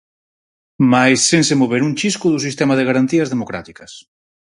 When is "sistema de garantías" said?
2.47-3.31